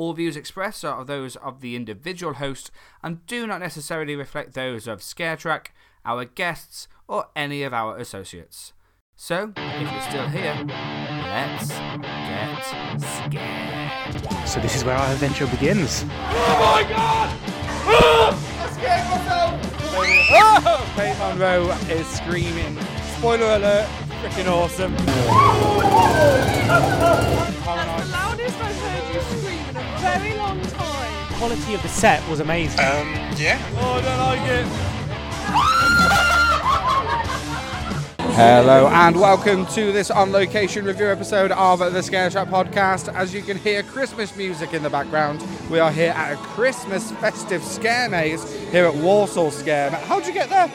[0.00, 2.70] All views expressed are those of the individual host
[3.02, 5.66] and do not necessarily reflect those of ScareTrack,
[6.06, 8.72] our guests, or any of our associates.
[9.14, 12.62] So, if you're still here, let's get
[12.98, 14.48] scared.
[14.48, 16.06] So this is where our adventure begins.
[16.08, 16.08] Oh!
[16.08, 17.38] My god!
[17.84, 18.32] Ah!
[18.58, 19.60] I scared myself!
[20.96, 22.78] Kate Monroe is screaming.
[23.18, 23.86] Spoiler alert,
[24.22, 24.96] freaking awesome.
[24.96, 25.16] That's
[28.06, 28.89] the loudest I've heard
[30.18, 31.34] very long time.
[31.34, 32.78] quality of the set was amazing.
[33.36, 33.60] Yeah.
[33.76, 34.66] Oh, I don't like it.
[38.34, 43.12] Hello and welcome to this on location review episode of the Scare Track podcast.
[43.14, 47.12] As you can hear Christmas music in the background, we are here at a Christmas
[47.12, 49.90] festive scare maze here at Walsall Scare.
[49.90, 50.68] How'd you get there?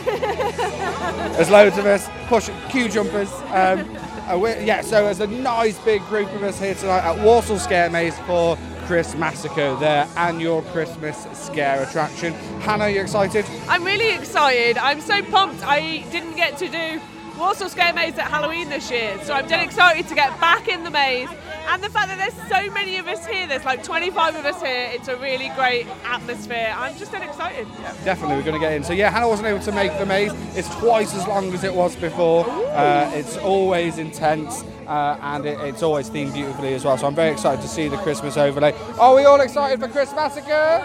[1.36, 3.30] There's loads of us pushing queue jumpers.
[3.52, 3.96] Um,
[4.30, 7.90] uh, yeah, so there's a nice big group of us here tonight at Walsall Scare
[7.90, 8.56] Maze for
[8.90, 12.32] Chris Massacre, their annual Christmas scare attraction.
[12.62, 13.44] Hannah, you excited?
[13.68, 14.76] I'm really excited.
[14.78, 15.64] I'm so pumped.
[15.64, 17.00] I didn't get to do
[17.38, 20.82] Walsall Scare Maze at Halloween this year, so I'm dead excited to get back in
[20.82, 21.28] the maze.
[21.68, 24.60] And the fact that there's so many of us here, there's like 25 of us
[24.60, 26.74] here, it's a really great atmosphere.
[26.76, 27.68] I'm just dead excited.
[28.04, 28.82] Definitely, we're going to get in.
[28.82, 30.32] So yeah, Hannah wasn't able to make the maze.
[30.56, 32.44] It's twice as long as it was before.
[32.50, 34.64] Uh, it's always intense.
[34.90, 36.98] Uh, and it, it's always themed beautifully as well.
[36.98, 38.74] So I'm very excited to see the Christmas overlay.
[38.98, 40.84] Are we all excited for Chris Massacre?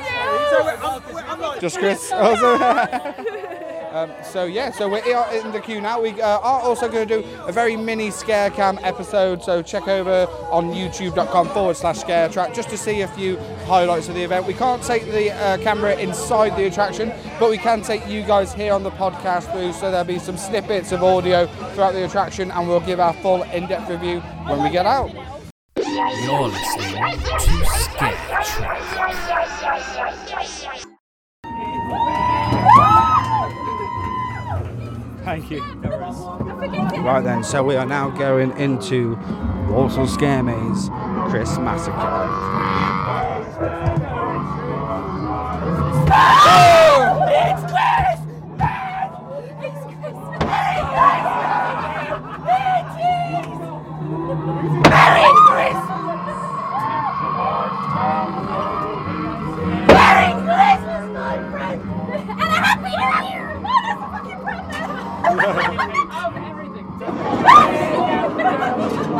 [1.59, 2.11] Just Chris.
[3.95, 4.97] Um, so yeah, so we're
[5.31, 6.01] in the queue now.
[6.01, 9.41] We uh, are also going to do a very mini scare cam episode.
[9.41, 14.09] So check over on YouTube.com forward slash scare track just to see a few highlights
[14.09, 14.47] of the event.
[14.47, 18.53] We can't take the uh, camera inside the attraction, but we can take you guys
[18.53, 19.77] here on the podcast booth.
[19.77, 23.43] So there'll be some snippets of audio throughout the attraction, and we'll give our full
[23.43, 25.09] in-depth review when we get out.
[25.77, 28.11] You're listening to Scare
[28.43, 29.15] Track.
[35.25, 35.63] Thank you.
[37.01, 39.15] Right then, so we are now going into
[39.71, 40.89] Walsall Scare Maze,
[41.29, 42.55] Chris Massacre.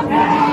[0.07, 0.44] There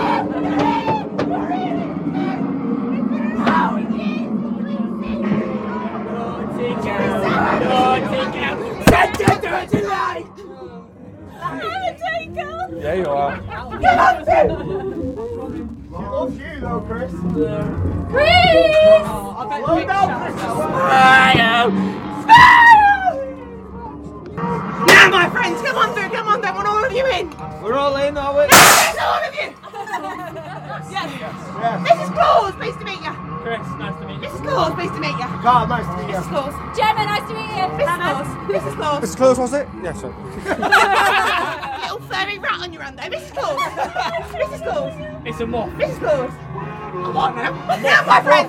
[45.52, 45.68] Moth.
[45.72, 46.00] Mrs.
[46.00, 47.52] Come on now.
[47.82, 48.41] Now, my friends.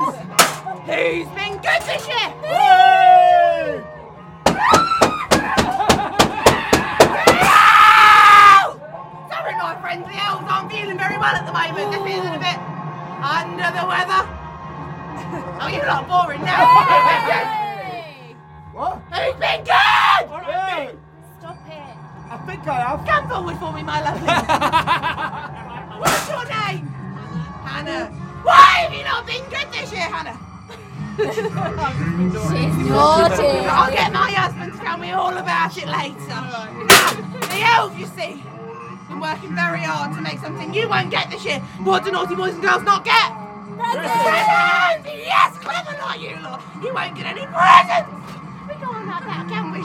[40.63, 41.59] Something you won't get this year.
[41.83, 43.31] What do naughty boys and girls not get?
[43.77, 45.03] Presents!
[45.05, 46.61] Yes, clever, not you lot.
[46.81, 48.09] You won't get any presents.
[48.67, 49.83] We can't have that, can we?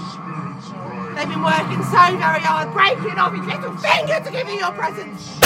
[1.16, 4.72] They've been working so very hard, breaking off his little finger to give you your
[4.72, 5.38] presents.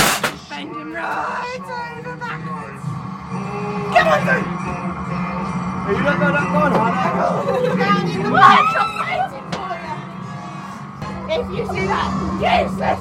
[0.48, 1.64] Bend him right
[1.96, 2.84] over backwards.
[3.96, 4.44] Come on, through.
[5.82, 7.76] You don't know that one, Hannah?
[7.76, 9.42] Down in the workshop, that,
[12.42, 13.00] Useless,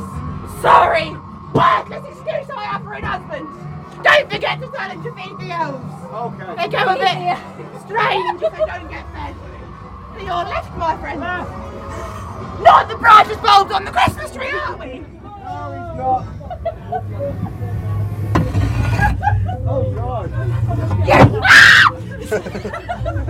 [0.62, 1.18] sorry,
[1.53, 3.48] worthless excuse I have for an husband.
[4.03, 5.94] Don't forget to tell him to feed the elves.
[6.12, 6.56] Okay.
[6.57, 7.38] They go a bit
[7.86, 9.36] strange if they don't get fed.
[10.13, 11.19] So you're left, my friend.
[11.19, 14.86] Not the brightest bulbs on the Christmas tree, are we?
[14.86, 16.25] No, he's not.
[19.68, 20.30] oh God.
[21.07, 21.42] You!
[21.44, 21.92] Ah!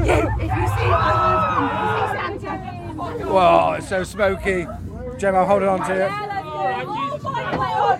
[0.01, 3.25] you, if you see my husband, you see Santa.
[3.25, 4.67] Whoa, it's so smoky.
[5.17, 6.30] Gemma, I'm holding on to it.
[6.63, 7.97] Oh, my god!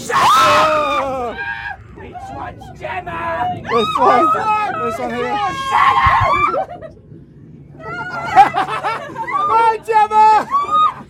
[0.00, 1.36] Shut up!
[1.94, 3.20] Which one's Gemma?
[3.62, 4.26] this one,
[4.82, 5.36] this one here.
[5.70, 6.32] Shut up!
[9.48, 10.26] Bye, Gemma!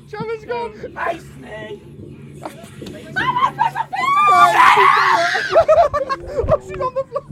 [0.07, 0.73] Gemma's gone.
[0.75, 1.83] Face me!
[4.35, 4.49] Oh,
[6.67, 7.23] she's on the floor.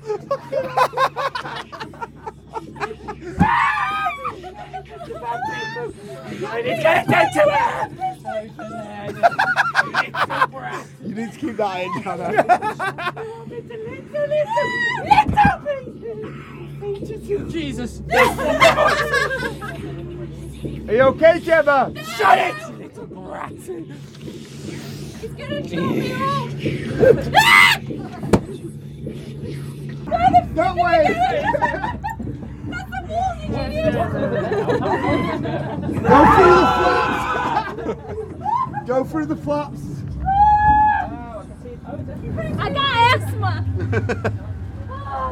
[5.16, 7.70] I need to get attention to her!
[11.04, 12.26] You need to keep that in, Gemma.
[17.50, 18.02] Jesus.
[20.88, 21.92] Are you okay, Gemma?
[22.04, 22.54] Shut it!
[22.68, 23.52] you Little brat!
[30.54, 32.00] That way.
[33.60, 38.86] Go through the flaps.
[38.86, 39.80] Go through the flaps.
[42.58, 43.64] I got asthma.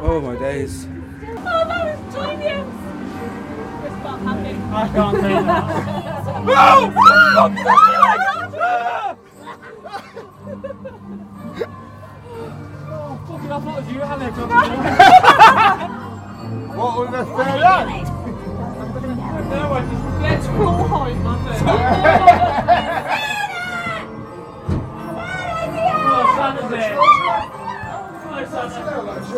[0.01, 0.85] Oh, my days.
[0.85, 2.67] Oh, that was genius.
[3.85, 4.59] It's not happening.
[4.71, 5.65] I can't take that.
[12.91, 14.37] Oh, fucking, I thought it was you, Alex.
[16.75, 18.08] What was the third act?
[18.89, 21.39] No, I just let's crawl home, man.
[26.11, 26.95] Oh, Santa's there.
[26.97, 27.05] Oh,
[28.49, 28.81] Santa.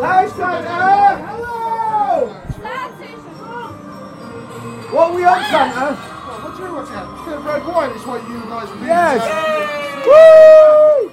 [0.00, 0.76] Hi, Santa.
[1.26, 2.28] Hello.
[4.90, 5.96] What are we on, Santa?
[5.96, 7.08] What do you want to have?
[7.26, 9.20] Bit of red wine is what you guys are Yes.
[10.06, 11.12] Woo!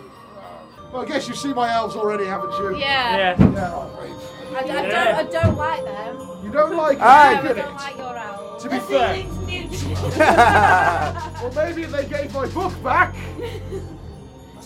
[0.93, 2.77] Well, I guess you've seen my elves already, haven't you?
[2.77, 3.17] Yeah.
[3.17, 3.35] Yeah.
[3.51, 4.13] Yeah, oh, great.
[4.55, 6.27] I, I, don't, I don't like them.
[6.43, 7.37] You don't like it, Aye.
[7.37, 7.75] I get don't it.
[7.75, 8.08] like your owls.
[8.59, 9.25] To be fair,
[11.41, 13.15] well, maybe if they gave my book back.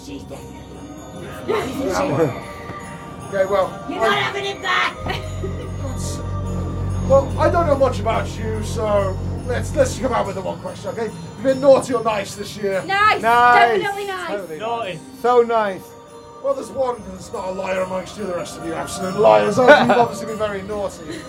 [0.04, 0.58] She's definitely.
[3.28, 4.96] Okay, well, You're not having it back!
[7.08, 10.60] well, I don't know much about you, so let's let's come out with the one
[10.62, 11.06] question, okay?
[11.06, 12.84] You've been naughty or nice this year?
[12.86, 13.22] Nice.
[13.22, 13.80] Nice.
[13.80, 14.60] Definitely nice.
[14.60, 15.00] Naughty.
[15.22, 15.84] So nice.
[16.44, 18.26] Well, there's one that's not a liar amongst you.
[18.26, 19.60] The rest of you absolute liars.
[19.60, 19.88] aren't you?
[19.88, 21.20] You've obviously been very naughty.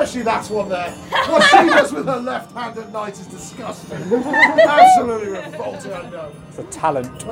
[0.00, 0.92] Especially that one there.
[1.28, 3.98] What she does with her left hand at night is disgusting.
[3.98, 6.30] Absolutely revolting, I know.
[6.50, 7.24] It's a talent.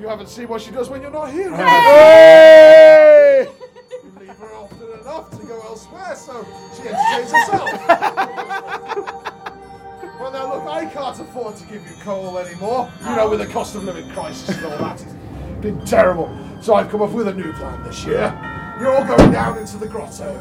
[0.00, 1.52] You haven't seen what she does when you're not here.
[1.56, 3.48] Hey!
[3.48, 4.20] you?
[4.20, 6.46] Leave her often enough to go elsewhere, so
[6.76, 7.68] she entertains herself.
[10.20, 12.88] well, now look, I can't afford to give you coal anymore.
[13.04, 15.04] You know, with the cost of living crisis and all that,
[15.60, 16.30] been terrible.
[16.60, 18.34] So I've come up with a new plan this year.
[18.80, 20.32] You're all going down into the grotto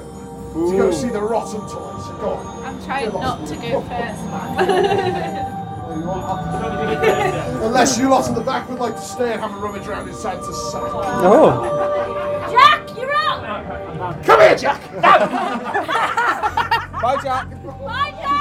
[0.53, 1.71] to go see the rotten toys.
[2.19, 2.65] Go on.
[2.65, 5.53] I'm trying not to go first, man.
[7.63, 10.07] Unless you lot in the back would like to stay and have a rummage around
[10.07, 10.81] inside Santa's sack.
[10.83, 12.47] Oh.
[12.51, 14.23] Jack, you're up.
[14.23, 14.81] Come here, Jack!
[17.01, 17.49] Bye, Jack.
[17.63, 18.37] Bye, Jack.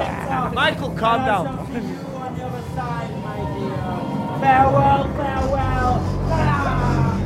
[0.00, 1.66] Michael, calm down.
[4.40, 6.00] Farewell, farewell.
[6.32, 7.16] Ah.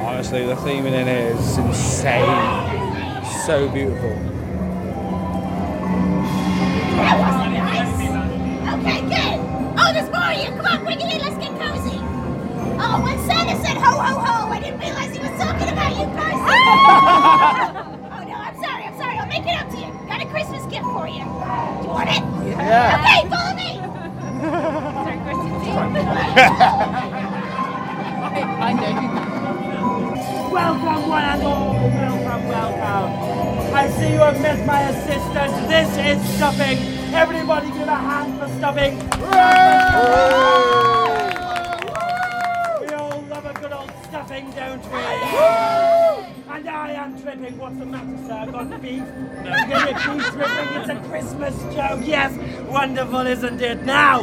[0.00, 2.26] Honestly, the theming in here is insane.
[3.46, 4.14] So beautiful.
[6.96, 7.94] That wasn't nice.
[8.74, 9.36] Okay, good.
[9.78, 10.50] Oh, there's more of you.
[10.60, 11.18] Come on, bring it in.
[11.20, 11.98] Let's get cozy.
[12.80, 14.27] Oh, when Santa said ho ho ho,
[14.78, 16.48] didn't realize he was talking about you personally.
[18.14, 18.84] oh no, I'm sorry.
[18.84, 19.18] I'm sorry.
[19.18, 19.90] I'll make it up to you.
[20.06, 21.24] Got a Christmas gift for you.
[21.24, 22.22] Do you want it?
[22.46, 22.98] Yeah.
[22.98, 23.80] Okay, follow me.
[28.60, 30.50] I know.
[30.52, 31.74] Welcome, one and all.
[31.74, 33.74] Welcome, welcome.
[33.74, 35.68] I see you have met my assistant.
[35.68, 36.78] This is stuffing.
[37.14, 38.98] Everybody give a hand for stuffing.
[38.98, 40.87] We all
[44.40, 44.98] love a good old don't we?
[46.50, 47.58] And I am tripping.
[47.58, 48.32] What's the matter, sir?
[48.32, 49.02] I've got beef.
[49.02, 50.80] No, you get beef tripping.
[50.80, 52.00] It's a Christmas joke.
[52.04, 52.32] Yes,
[52.68, 53.84] wonderful, isn't it?
[53.84, 54.22] Now,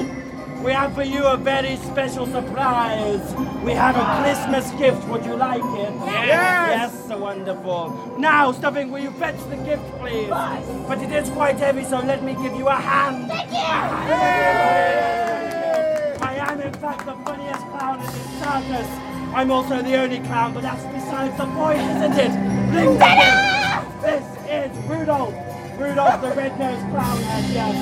[0.63, 3.35] we have for you a very special surprise.
[3.63, 5.07] We have a Christmas gift.
[5.07, 5.93] Would you like it?
[6.05, 6.93] Yes.
[6.93, 8.17] Yes, so wonderful.
[8.17, 10.29] Now, Stuffing, will you fetch the gift, please?
[10.29, 13.27] But it is quite heavy, so let me give you a hand.
[13.27, 13.57] Thank you.
[16.25, 19.04] I am, in fact, the funniest clown in this circus.
[19.35, 22.31] I'm also the only clown, but that's besides the point, isn't it?
[22.71, 22.97] Bling!
[23.99, 25.35] This is Rudolph.
[25.77, 27.75] Rudolph the red-nosed clown, yes, yes.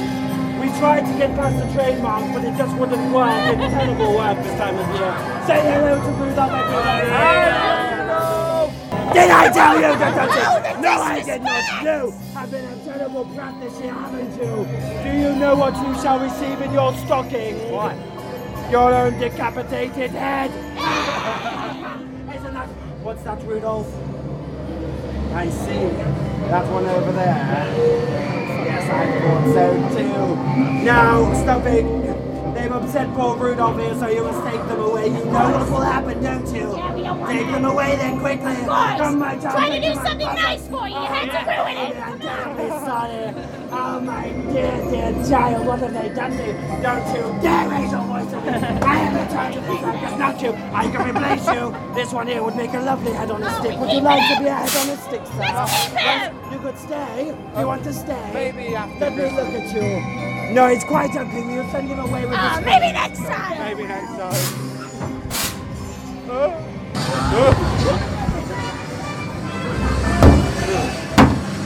[0.60, 3.30] We tried to get past the trademark, but it just wouldn't work.
[3.54, 5.14] It's terrible work this time of year.
[5.46, 7.54] Say hello to Rudolph, everyone.
[9.14, 10.82] Did I tell you to touch it?
[10.82, 11.84] No, I did not.
[11.84, 14.66] You have been a terrible brat this year, haven't you?
[15.04, 17.70] Do you know what you shall receive in your stocking?
[17.72, 17.96] What?
[18.72, 20.50] Your own decapitated head.
[21.24, 22.68] Isn't that?
[23.04, 23.88] What's that, Rudolph?
[25.34, 25.88] I see.
[26.50, 27.66] That one over there.
[28.66, 30.84] Yes, I thought so too.
[30.84, 32.03] Now, stop they've
[32.74, 35.08] upset poor Rudolph here, so you must take them away.
[35.08, 36.76] You know what will happen, don't you?
[36.76, 37.52] Yeah, we don't want Take that.
[37.54, 38.56] them away then quickly.
[38.56, 39.56] Boys, Come, my child.
[39.56, 40.96] trying to do something come nice for you.
[40.96, 41.96] You had to ruin it.
[41.98, 43.54] I'm terribly sorry.
[43.76, 46.54] Oh, my dear, dear child, what have they done to you?
[46.82, 48.88] Don't you dare raise your voice at me.
[48.88, 50.54] I am in charge of the circus, not you.
[50.74, 51.94] I can replace you.
[51.96, 53.80] This one here would make a lovely head on a oh, stick.
[53.80, 55.94] Would you like to be a head on a stick, sir?
[55.94, 57.28] Yes, you could stay.
[57.58, 58.32] You want to stay?
[58.34, 60.33] Maybe after Let me look at you.
[60.54, 61.42] No, it's quite ugly.
[61.42, 63.58] We'll send him away with Oh, maybe next time.
[63.58, 64.64] Maybe next time.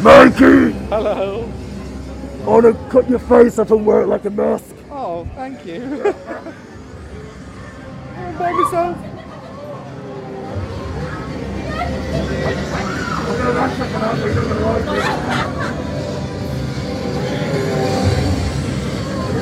[0.02, 0.72] Mikey!
[0.88, 1.52] Hello.
[2.44, 4.74] I want to cut your face up and wear it like a mask.
[4.90, 5.84] Oh, thank you.
[8.16, 8.98] I'm by myself.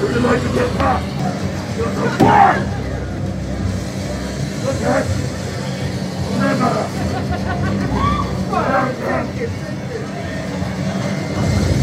[0.02, 1.02] Would you like to get back?
[1.78, 2.86] You're the one!
[4.76, 5.02] Okay?
[6.40, 6.72] Never!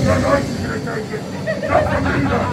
[0.02, 1.22] Your nice is gonna take it.
[1.68, 2.44] Not from either.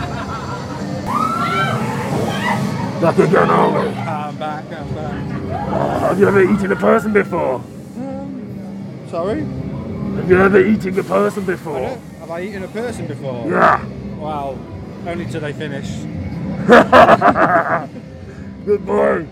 [3.01, 3.87] Back again, are we?
[3.97, 5.23] I'm back, I'm back.
[6.01, 7.55] Have you ever eaten a person before?
[7.55, 9.39] Um, Sorry?
[9.41, 11.97] Have you ever eaten a person before?
[12.19, 13.49] Have I eaten a person before?
[13.49, 13.83] Yeah.
[14.17, 14.57] Well,
[15.09, 15.89] only till they finish.
[18.65, 19.23] Good boy.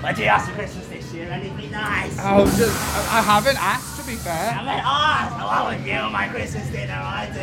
[0.00, 1.28] What do you ask for Christmas this year?
[1.30, 2.16] Anything nice?
[2.20, 2.76] Oh, just,
[3.08, 4.52] I I haven't asked, to be fair.
[4.52, 7.40] I went, oh, I would you on my Christmas dinner, I do.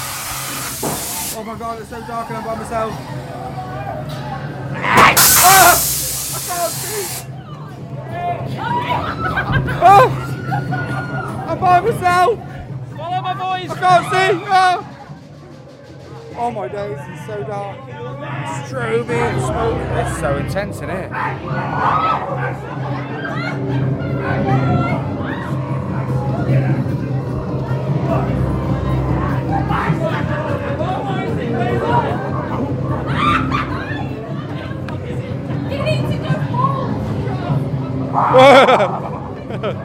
[1.38, 2.92] Oh my god, it's so dark and I'm by myself.
[9.82, 10.08] Oh!
[11.46, 12.38] I'm by myself!
[12.96, 13.70] Follow my voice.
[13.70, 14.44] I can't see!
[14.48, 14.95] Oh,
[16.38, 17.78] oh my days, it's so dark.
[18.68, 19.80] Stroby and smoke.
[20.06, 21.10] It's so intense, isn't it?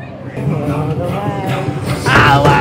[2.32, 2.61] You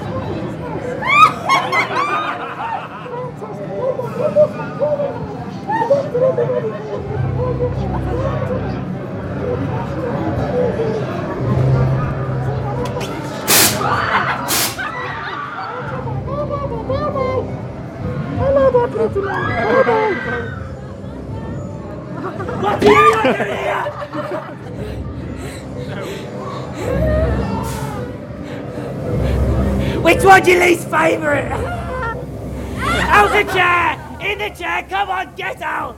[30.01, 31.51] Which one's your least favourite?
[32.81, 33.97] Out the chair!
[34.19, 34.85] In the chair!
[34.89, 35.97] Come on, get out!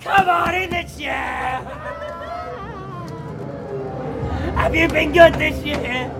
[0.00, 1.60] Come on, in the chair!
[4.56, 6.10] Have you been good this year?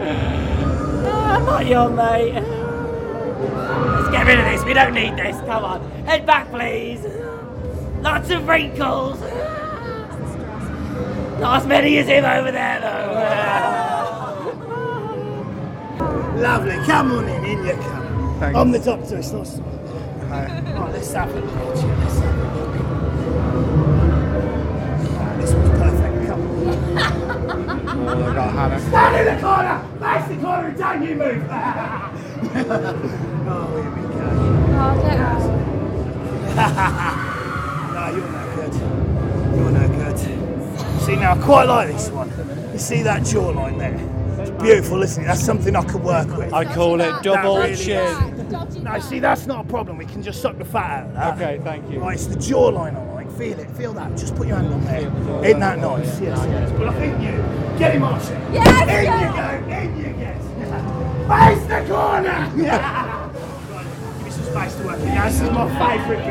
[0.00, 2.34] Ah, I'm not your mate.
[2.34, 4.64] Let's get rid of this.
[4.64, 5.36] We don't need this.
[5.42, 5.88] Come on.
[6.06, 7.06] Head back, please.
[8.02, 9.20] Lots of wrinkles.
[11.40, 13.10] Not as many as him over there, though.
[16.40, 16.76] Lovely.
[16.86, 17.44] Come on in.
[17.44, 18.36] In you come.
[18.40, 18.58] Thanks.
[18.58, 19.18] I'm the doctor.
[19.18, 19.46] It's not.
[19.48, 21.88] Oh, let's have a look at you.
[21.88, 22.70] Let's have a look.
[25.12, 26.26] Oh, this was perfect.
[26.26, 26.50] Come on.
[28.08, 28.80] Oh, they've got Hannah.
[28.80, 29.76] Stand in the corner!
[30.00, 31.44] Face the corner and don't you move!
[33.48, 34.24] oh, here we go.
[34.80, 34.94] Oh,
[37.92, 38.74] no, you're no good.
[39.56, 40.18] You're no good.
[41.10, 42.28] See, now I quite like this one.
[42.72, 43.98] You see that jawline there?
[44.40, 45.26] It's beautiful, isn't it?
[45.26, 46.52] That's something I could work with.
[46.52, 47.98] I call it double really chin.
[47.98, 48.76] is.
[48.76, 49.98] No, see, that's not a problem.
[49.98, 51.42] We can just suck the fat out of that.
[51.42, 51.98] Okay, thank you.
[51.98, 53.28] Right, it's the jawline I like.
[53.36, 54.16] Feel it, feel that.
[54.16, 55.00] Just put your hand on there.
[55.44, 56.20] Isn't that nice?
[56.20, 56.70] Yes, yes.
[56.78, 57.42] But I think you.
[57.76, 58.28] Get him, Archie.
[58.52, 59.20] Yes, In yes.
[59.26, 59.48] you go.
[59.76, 60.38] In you get.
[61.26, 62.38] Face the corner.
[62.54, 63.86] right,
[64.18, 65.06] give me some space to work in.
[65.06, 66.24] Now, this is my favourite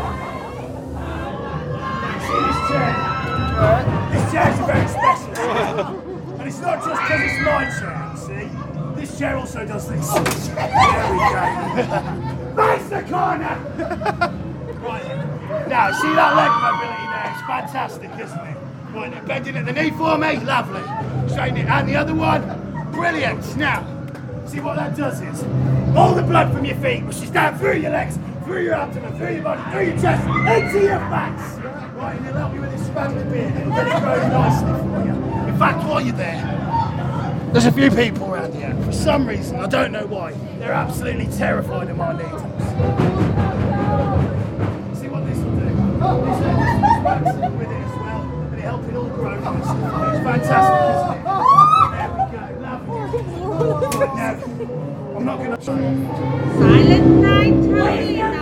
[0.00, 0.12] bit.
[2.68, 4.10] Chair?
[4.12, 5.34] This chair's very special.
[6.38, 9.00] and it's not just because it's my chair, see.
[9.00, 10.08] This chair also does this.
[10.10, 12.36] There we go.
[12.56, 13.56] Face the corner!
[14.82, 15.68] right.
[15.68, 17.32] Now, see that leg mobility there?
[17.32, 18.56] It's fantastic, isn't it?
[18.92, 20.38] Right bending at the knee for me.
[20.40, 20.82] Lovely.
[21.30, 21.66] Straighten it.
[21.66, 22.42] And the other one.
[22.92, 23.56] Brilliant.
[23.56, 23.84] Now,
[24.46, 25.42] see what that does is
[25.96, 29.34] all the blood from your feet rushes down through your legs, through your abdomen, through
[29.34, 31.65] your body, through your chest, into your backs.
[31.96, 33.56] Right, and it'll help you with expanding the beard.
[33.56, 35.14] It'll get it growing nicely for you.
[35.48, 38.76] In fact, while you're there, there's a few people around here.
[38.84, 42.42] For some reason, I don't know why, they're absolutely terrified of my needles.
[45.00, 45.64] See what this will do?
[45.64, 49.80] This will works with it as well, and it helps it all grow nicely.
[50.12, 51.24] It's fantastic, isn't it?
[51.96, 53.00] There we go, lovely.
[53.96, 55.62] Right, now, I'm not going to.
[55.64, 58.35] Silent night, holy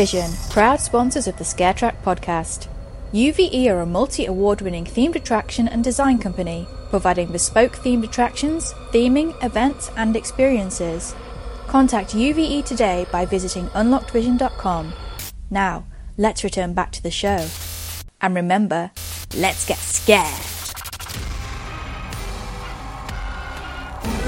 [0.00, 2.68] Vision, proud sponsors of the ScareTrack podcast.
[3.12, 8.72] UVE are a multi award winning themed attraction and design company, providing bespoke themed attractions,
[8.92, 11.14] theming, events, and experiences.
[11.66, 14.94] Contact UVE today by visiting unlockedvision.com.
[15.50, 15.84] Now,
[16.16, 17.46] let's return back to the show.
[18.22, 18.92] And remember,
[19.36, 20.49] let's get scared.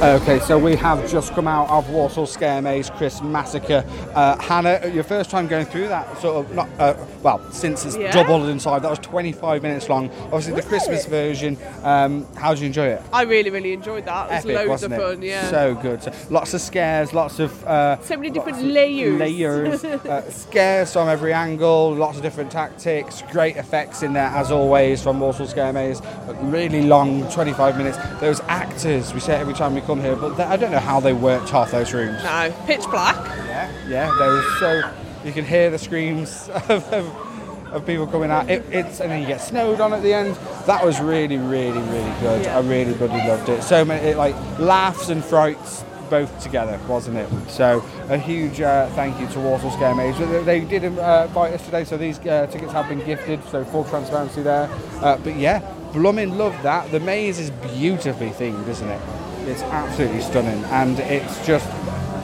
[0.03, 3.85] Okay, so we have just come out of Walsall Scare Maze, Chris Massacre.
[4.17, 7.97] Uh, Hannah, your first time going through that sort of, not, uh, well, since it's
[7.97, 8.11] Yeah.
[8.11, 10.11] doubled inside, that was 25 minutes long.
[10.25, 11.57] Obviously, the Christmas version.
[11.85, 13.03] Um, how did you enjoy it?
[13.13, 14.27] I really, really enjoyed that.
[14.27, 15.03] It was Epic, loads wasn't of it?
[15.03, 15.51] fun, yeah.
[15.51, 16.03] So good.
[16.03, 17.65] So, lots of scares, lots of.
[17.65, 19.21] Uh, So many different layers.
[19.21, 19.85] Layers.
[19.85, 25.01] uh, scares from every angle, lots of different tactics, great effects in there as always
[25.01, 26.01] from Walsall Scare Maze.
[26.27, 27.99] But Really long, 25 minutes.
[28.21, 30.79] Those actors, we say it every time we come here, but they, I don't know
[30.79, 32.23] how they worked half those rooms.
[32.25, 33.17] no, pitch black.
[33.47, 34.93] Yeah, yeah, they were so.
[35.25, 38.51] You can hear the screams of, of, of people coming out.
[38.51, 40.35] It, it's and then you get snowed on at the end.
[40.67, 42.45] That was really, really, really good.
[42.45, 42.59] Yeah.
[42.59, 43.63] I really bloody loved it.
[43.63, 47.29] So many it, like laughs and frights both together, wasn't it?
[47.49, 50.19] So a huge uh, thank you to Walsall Scare Maze.
[50.45, 53.45] They, did uh, invite us today, so these uh, tickets have been gifted.
[53.45, 54.69] So full transparency there.
[55.01, 55.61] Uh, but yeah,
[55.93, 56.91] Bloomin' loved that.
[56.91, 59.01] The maze is beautifully themed, isn't it?
[59.45, 61.67] It's absolutely stunning, and it's just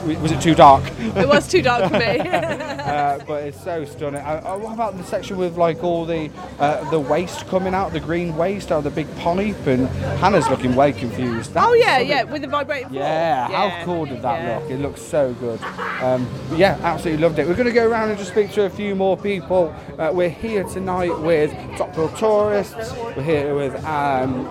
[0.04, 0.84] was it too dark?
[0.98, 2.18] It was too dark for me.
[2.20, 4.20] uh, but it's so stunning.
[4.20, 7.92] Uh, uh, what about the section with like all the uh, the waste coming out,
[7.92, 9.66] the green waste out of the big polyp?
[9.66, 11.54] And Hannah's looking way confused.
[11.54, 12.92] That's oh yeah, yeah, with the vibrating.
[12.92, 14.58] Yeah, Yeah, how cool did that yeah.
[14.58, 14.70] look?
[14.70, 15.60] It looks so good.
[16.00, 17.46] Um, yeah, absolutely loved it.
[17.46, 19.74] We're going to go around and just speak to a few more people.
[19.98, 22.92] Uh, we're here tonight with Top Bill Tourists.
[23.16, 24.48] We're here with um,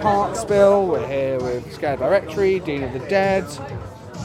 [0.00, 0.88] Parksville.
[0.88, 3.44] We're here with Scare Directory, Dean of the Dead.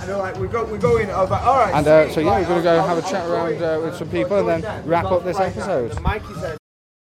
[0.01, 1.09] And they're like, we're, go, we're going.
[1.11, 1.73] I was like, all right.
[1.73, 3.79] And uh, so yeah, we're going to go I'll- have a I'll chat around uh,
[3.85, 5.99] with some people and then wrap up this episode.
[6.01, 6.57] Mikey said,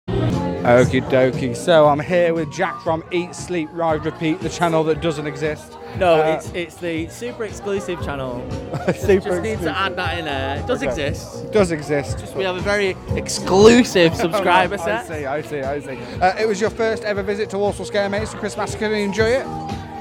[0.10, 1.56] Okie dokie.
[1.56, 5.78] So I'm here with Jack from Eat, Sleep, Ride, Repeat, the channel that doesn't exist.
[5.98, 8.46] No, Uh, it's it's the super exclusive channel.
[8.96, 10.58] Super Just need to add that in there.
[10.58, 10.90] It does Okay.
[10.90, 11.46] exist.
[11.46, 12.36] It does exist.
[12.36, 15.10] We have a very exclusive subscriber I set.
[15.12, 16.22] I see, I see, I see.
[16.22, 18.90] Uh, it was your first ever visit to Walsall Scare Maze for Chris Massacre.
[18.90, 19.46] Did you enjoy it?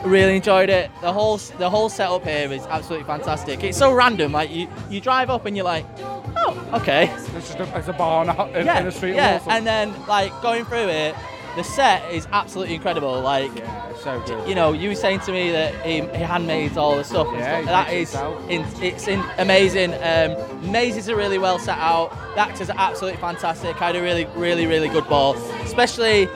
[0.06, 0.90] Really enjoyed it.
[1.00, 3.64] The whole the whole setup here is absolutely fantastic.
[3.64, 4.32] It's so random.
[4.32, 7.10] Like you, you drive up and you're like, oh, okay.
[7.36, 9.42] It's just a, it's a bar in, yeah, in the street yeah.
[9.48, 11.14] And then like going through it,
[11.56, 13.20] the set is absolutely incredible.
[13.20, 14.48] Like, yeah, so good.
[14.48, 17.28] you know, you were saying to me that he, he handmade all the stuff.
[17.28, 17.86] and Yeah, stuff.
[17.86, 18.14] that is,
[18.50, 19.94] in, it's in, amazing.
[19.94, 22.10] Um, mazes are really well set out.
[22.34, 23.80] The actors are absolutely fantastic.
[23.80, 26.28] I had a really, really, really good ball, especially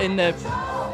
[0.00, 0.32] in the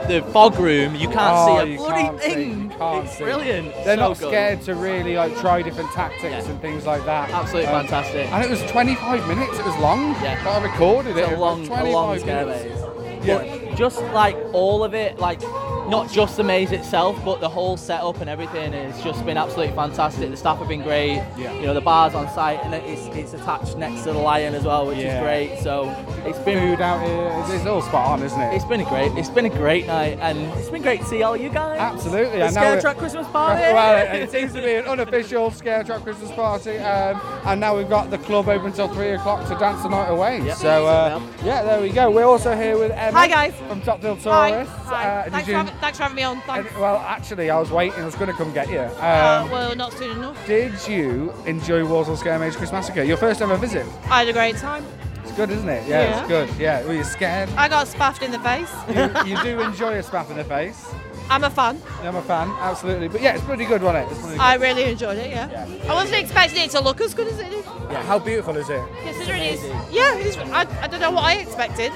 [0.06, 0.94] the fog room.
[0.94, 2.70] You can't Oh, see a bloody see, thing.
[2.78, 3.24] can't it's see.
[3.24, 3.74] brilliant.
[3.84, 4.28] They're So not good.
[4.28, 6.50] scared to really like try different tactics Yeah.
[6.50, 7.30] and things like that.
[7.30, 8.32] Absolutely Um, fantastic.
[8.32, 9.58] And it was 25 minutes.
[9.58, 10.12] It was long.
[10.22, 10.38] Yeah.
[10.44, 11.20] But I recorded it.
[11.20, 12.82] It's It a was long, a 25 long scare minutes.
[13.24, 13.38] Yeah.
[13.38, 15.40] But just like all of it, like
[15.88, 19.74] not just the maze itself, but the whole setup and everything has just been absolutely
[19.74, 20.30] fantastic.
[20.30, 21.22] The staff have been great.
[21.36, 21.52] Yeah.
[21.54, 24.64] You know, the bar's on site and it's it's attached next to the lion as
[24.64, 25.18] well, which Yeah.
[25.18, 25.62] is great.
[25.62, 25.88] So
[26.26, 27.32] it's been Food out here.
[27.54, 28.54] It's, all spot on, isn't it?
[28.54, 31.22] it's been a great it's been a great night and it's been great to see
[31.22, 31.78] all you guys.
[31.78, 32.38] Absolutely.
[32.38, 33.62] The now Scare Track Christmas party.
[33.78, 37.88] Well, it, seems to be an unofficial Scare Track Christmas party, um, and now we've
[37.88, 40.42] got the club open till three o'clock to dance the night away.
[40.42, 40.54] Yeah.
[40.54, 42.10] So uh, yeah, there we go.
[42.10, 43.16] We're also here with Emma.
[43.16, 43.54] Hi, guys.
[43.68, 44.64] From Top Hill Hi.
[44.64, 45.04] Hi.
[45.04, 46.40] Uh, thanks, you- for having, thanks for having me on.
[46.42, 46.74] Thanks.
[46.76, 48.00] well, actually, I was waiting.
[48.00, 48.80] I was going to come get you.
[48.80, 50.46] Um, uh, well, not soon enough.
[50.46, 53.02] did you enjoy Walsall Scare Maze Christmas Massacre?
[53.02, 53.86] Your first ever visit.
[54.04, 54.84] I had a great time.
[55.22, 55.86] It's good, isn't it?
[55.86, 56.18] Yeah, Yeah.
[56.20, 56.48] it's good.
[56.58, 56.84] Yeah.
[56.84, 57.50] Were you scared?
[57.50, 58.72] I got spaffed in the face.
[59.26, 60.86] you, you do enjoy a spaff in the face.
[61.30, 61.78] I'm a fan.
[62.00, 63.08] I'm a fan, absolutely.
[63.08, 64.16] But yeah, it's pretty good, wasn't it?
[64.16, 64.38] It's good.
[64.38, 65.28] I really enjoyed it.
[65.30, 65.66] Yeah.
[65.86, 67.64] I wasn't expecting it to look as good as it did.
[67.66, 68.02] yeah.
[68.04, 68.82] How beautiful is it?
[69.04, 71.92] Considering it's yeah, it's, I, I don't know what I expected,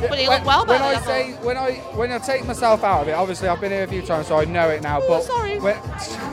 [0.00, 0.82] but it when, looked well when.
[0.82, 3.84] I say when I when I take myself out of it, obviously I've been here
[3.84, 5.00] a few times, so I know it now.
[5.02, 5.58] Oh, but sorry.
[5.58, 5.76] When,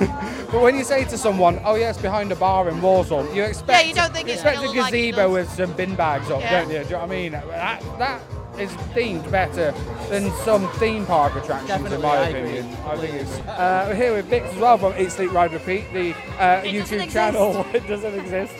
[0.51, 3.69] but when you say to someone, "Oh yes, behind a bar in Walsall," you expect
[3.69, 6.29] Yeah, you don't think you it's expect a look like gazebo with some bin bags
[6.29, 6.61] up, Yeah.
[6.61, 6.79] don't you?
[6.79, 7.31] Do you know what I mean?
[7.31, 8.21] That that
[8.59, 9.71] is themed better
[10.09, 12.59] than some theme park attractions, Definitely, in my I agree.
[12.59, 12.77] opinion.
[12.85, 13.39] I think it's.
[13.39, 17.11] Uh, we're here with Vix as well from Eat Sleep Ride Repeat, the uh, YouTube
[17.11, 17.65] channel.
[17.73, 18.53] it doesn't exist.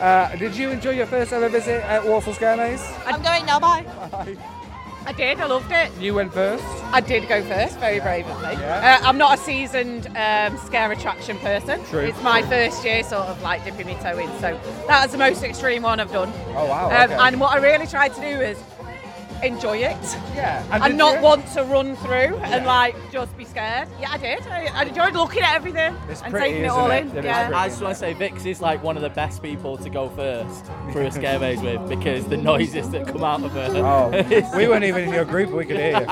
[0.00, 2.82] Uh, did you enjoy your first ever visit at Walsall Scare Maze?
[3.06, 3.60] I'm going now.
[3.60, 3.82] Bye.
[4.10, 4.36] Bye.
[5.04, 5.40] I did.
[5.40, 5.90] I loved it.
[6.00, 6.64] You went first.
[6.92, 8.40] I did go first, very brave of.
[8.40, 9.00] Yeah.
[9.02, 11.84] Uh, I'm not a seasoned um, scare attraction person.
[11.86, 12.00] True.
[12.00, 14.28] It's my first year, sort of like dipping my toe in.
[14.38, 16.32] So that was the most extreme one I've done.
[16.54, 16.86] Oh wow.
[16.86, 17.14] Um, okay.
[17.14, 18.62] And what I really tried to do is
[19.42, 19.96] enjoy it
[20.34, 20.64] yeah.
[20.70, 21.22] and, did not you?
[21.22, 23.88] want to run through and like just be scared.
[24.00, 24.46] Yeah, I did.
[24.46, 27.00] I, I enjoyed looking at everything It's and pretty, taking it isn't all it?
[27.00, 27.08] in.
[27.08, 27.46] It is yeah.
[27.46, 27.54] pretty.
[27.54, 30.08] I just want to say Vix is like one of the best people to go
[30.10, 33.68] first through a scare maze with because the noises that come out of her.
[33.76, 34.10] Oh,
[34.56, 36.06] we weren't even in your group, we could hear you.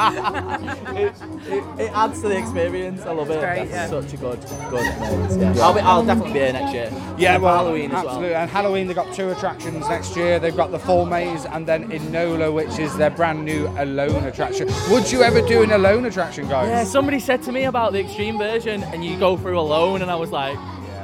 [0.96, 1.14] it,
[1.46, 3.02] it, it adds to the experience.
[3.02, 3.40] I love it.
[3.40, 3.86] great, That's yeah.
[3.88, 4.40] such a good,
[4.70, 5.36] good maze.
[5.36, 5.54] Yeah.
[5.60, 6.90] I'll, be, I'll definitely be here next year.
[7.16, 8.30] Yeah, for well, Halloween as absolutely.
[8.30, 8.42] well.
[8.42, 10.38] And Halloween, they've got two attractions next year.
[10.38, 14.24] They've got the Full Maze and then in Nola, which is their brand new Alone
[14.24, 14.66] attraction.
[14.88, 16.68] Would you ever do an Alone attraction, guys?
[16.68, 20.10] Yeah, somebody said to me about the extreme version, and you go through alone, and
[20.10, 20.56] I was like,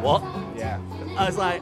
[0.03, 0.23] what?
[0.57, 0.81] Yeah.
[1.19, 1.61] I was like,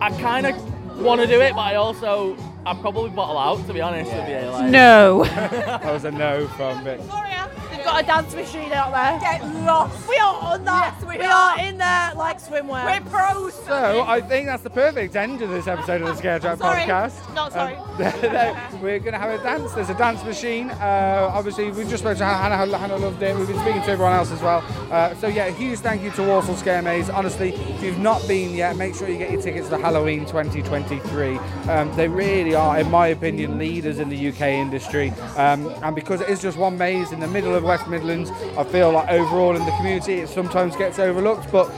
[0.00, 3.74] I kind of want to do it, but I also, I probably bottle out to
[3.74, 4.48] be honest with you.
[4.48, 5.24] Like, No.
[5.82, 6.98] That was a no from Vic.
[7.10, 7.41] Gloria,
[7.82, 9.18] they've got a dance machine out there.
[9.20, 10.08] Get lost.
[10.08, 10.94] We are on that.
[10.98, 11.32] Yes, we we are.
[11.32, 12.84] are in there like swimwear.
[12.84, 13.54] We're pros.
[13.64, 17.34] So I think that's the perfect end to this episode of the Scare Track podcast.
[17.34, 17.74] Not sorry.
[17.74, 19.72] Um, we're going to have a dance.
[19.72, 20.70] There's a dance machine.
[20.70, 22.56] Uh, obviously, we've just spoke to Hannah.
[22.56, 23.36] Hannah, Hannah loved it.
[23.36, 24.64] We've been speaking to everyone else as well.
[24.90, 27.10] Uh, so yeah, a huge thank you to Walsall Scare Maze.
[27.10, 31.36] Honestly, if you've not been yet, make sure you get your tickets for Halloween 2023.
[31.68, 35.10] Um, they really are, in my opinion, leaders in the UK industry.
[35.36, 38.64] Um, and because it is just one maze in the middle of West Midlands, I
[38.64, 41.50] feel like overall in the community it sometimes gets overlooked.
[41.50, 41.68] But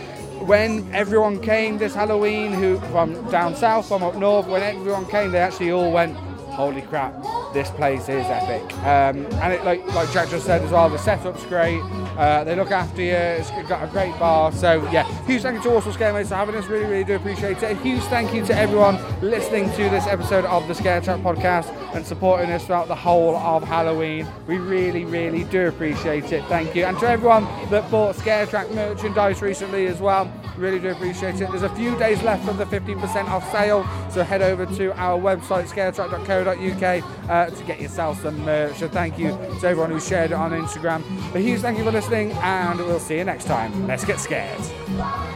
[0.44, 5.30] when everyone came this Halloween, who from down south, from up north, when everyone came,
[5.30, 6.16] they actually all went,
[6.54, 7.14] "Holy crap!
[7.54, 8.76] this place is epic.
[8.78, 11.80] Um, and it, like like Jack just said as well, the setup's great.
[12.18, 13.12] Uh, they look after you.
[13.12, 14.52] It's got a great bar.
[14.52, 16.66] So yeah, huge thank you to Walsall Scare Maze for having us.
[16.66, 17.70] Really, really do appreciate it.
[17.70, 21.72] A huge thank you to everyone listening to this episode of the Scare Track podcast
[21.94, 24.26] and supporting us throughout the whole of Halloween.
[24.46, 26.44] We really, really do appreciate it.
[26.46, 26.84] Thank you.
[26.84, 30.30] And to everyone that bought Scare Track merchandise recently as well.
[30.56, 31.50] Really do appreciate it.
[31.50, 35.18] There's a few days left of the 15% off sale, so head over to our
[35.18, 38.76] website scaretrack.co.uk uh, to get yourself some merch.
[38.76, 41.02] So thank you to everyone who shared it on Instagram.
[41.34, 43.86] A huge thank you for listening, and we'll see you next time.
[43.86, 45.33] Let's get scared.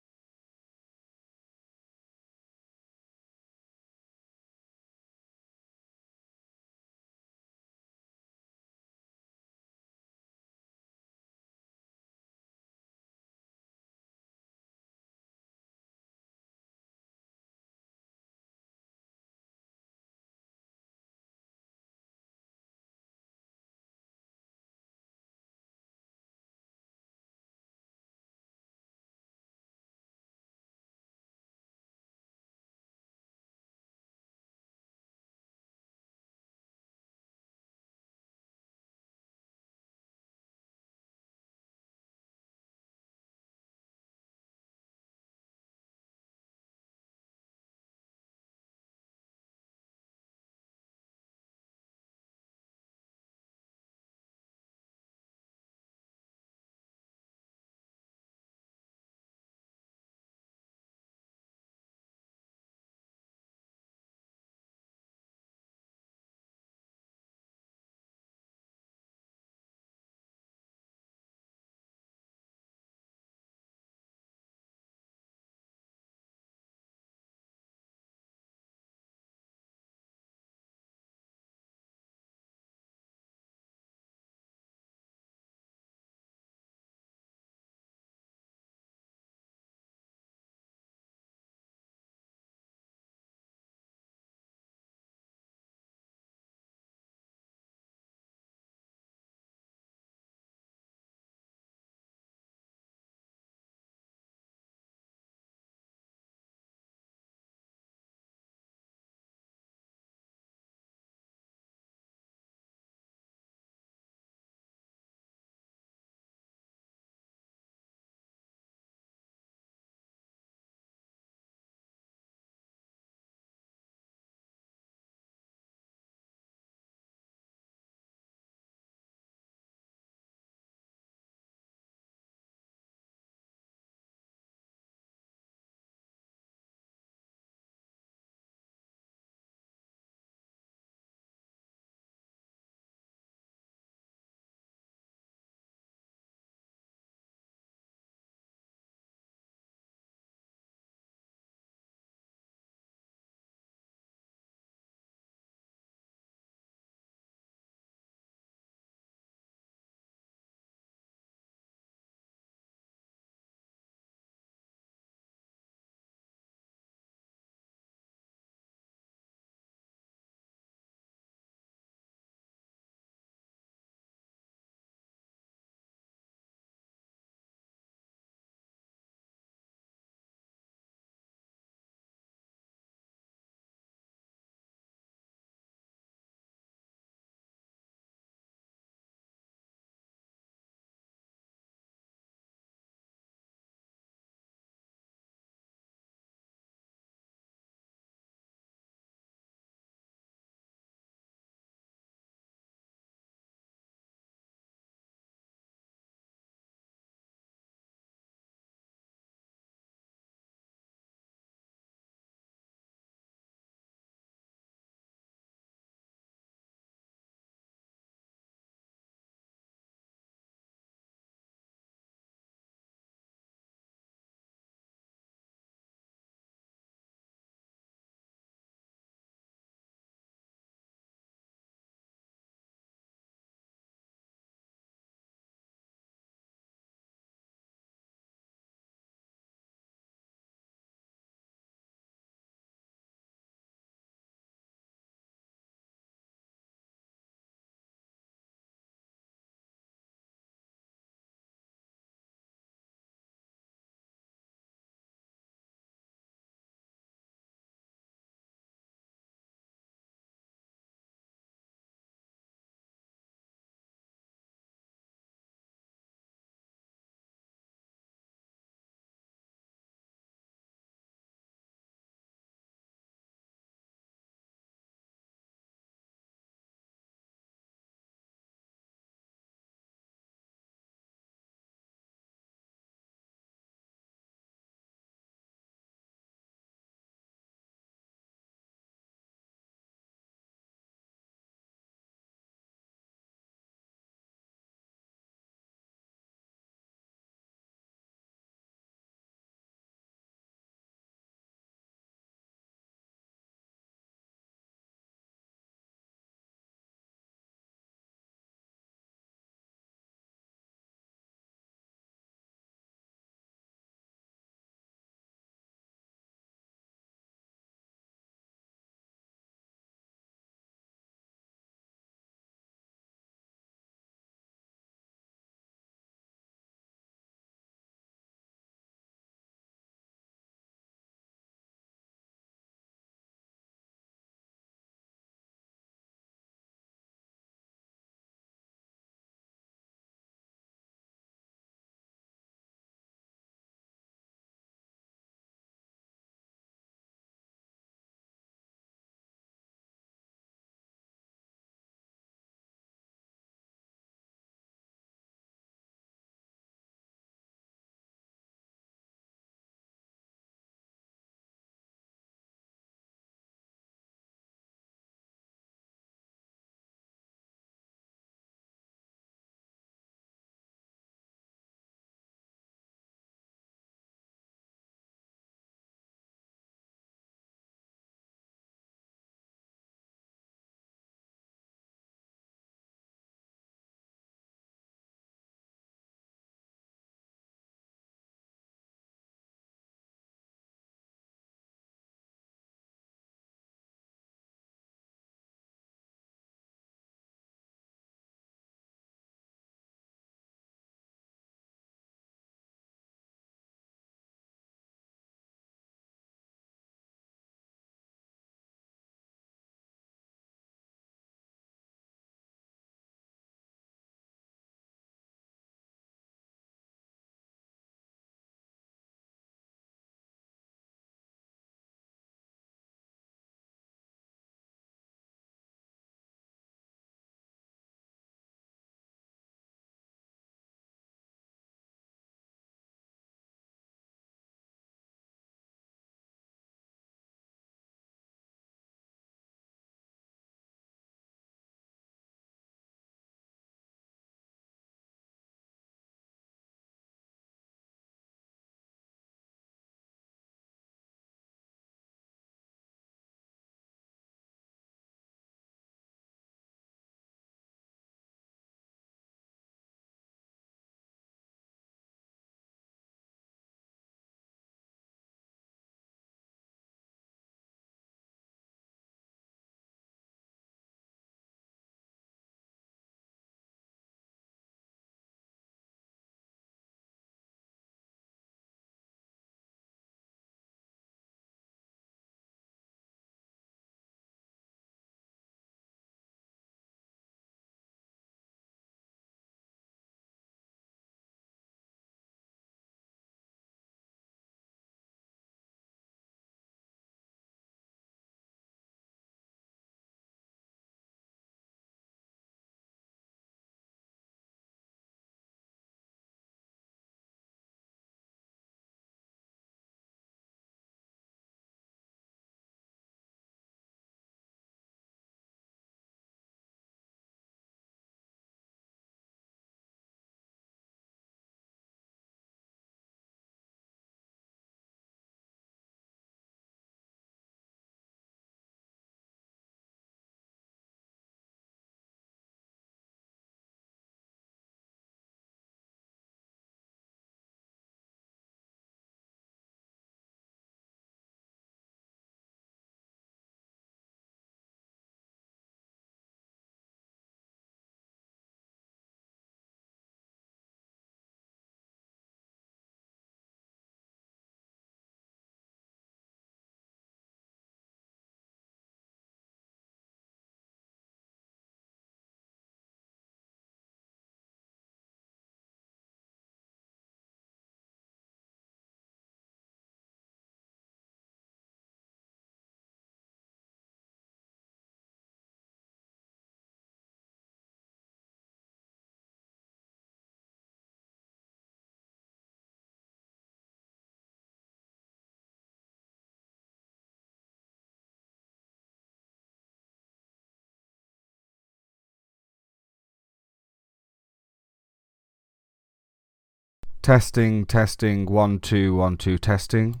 [597.02, 600.00] Testing, testing, one, two, one, two, testing.